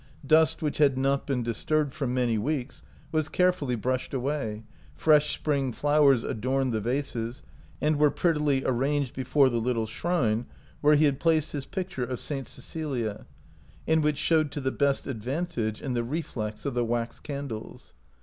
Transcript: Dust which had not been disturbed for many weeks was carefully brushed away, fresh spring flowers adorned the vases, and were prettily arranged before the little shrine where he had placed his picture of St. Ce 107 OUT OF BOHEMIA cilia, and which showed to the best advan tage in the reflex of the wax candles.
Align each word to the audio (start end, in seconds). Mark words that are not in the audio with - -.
Dust 0.25 0.63
which 0.63 0.79
had 0.79 0.97
not 0.97 1.27
been 1.27 1.43
disturbed 1.43 1.93
for 1.93 2.07
many 2.07 2.35
weeks 2.35 2.81
was 3.11 3.29
carefully 3.29 3.75
brushed 3.75 4.15
away, 4.15 4.63
fresh 4.95 5.31
spring 5.35 5.71
flowers 5.71 6.23
adorned 6.23 6.73
the 6.73 6.81
vases, 6.81 7.43
and 7.79 7.97
were 7.99 8.09
prettily 8.09 8.63
arranged 8.65 9.13
before 9.13 9.47
the 9.47 9.61
little 9.61 9.85
shrine 9.85 10.47
where 10.79 10.95
he 10.95 11.05
had 11.05 11.19
placed 11.19 11.51
his 11.51 11.67
picture 11.67 12.01
of 12.03 12.19
St. 12.19 12.47
Ce 12.47 12.57
107 12.57 12.83
OUT 12.83 12.97
OF 12.97 13.03
BOHEMIA 13.03 13.13
cilia, 13.19 13.25
and 13.93 14.03
which 14.03 14.17
showed 14.17 14.49
to 14.51 14.59
the 14.59 14.71
best 14.75 15.05
advan 15.05 15.47
tage 15.53 15.83
in 15.83 15.93
the 15.93 16.03
reflex 16.03 16.65
of 16.65 16.73
the 16.73 16.83
wax 16.83 17.19
candles. 17.19 17.93